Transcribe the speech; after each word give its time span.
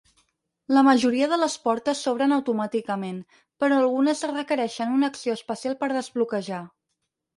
La 0.75 0.83
majoria 0.85 1.25
de 1.33 1.37
les 1.41 1.57
portes 1.65 2.01
s'obren 2.07 2.33
automàticament, 2.37 3.19
però 3.65 3.77
algunes 3.83 4.25
requereixen 4.35 4.97
una 4.97 5.11
acció 5.15 5.37
especial 5.41 5.79
per 5.85 5.91
desbloquejar. 5.97 6.65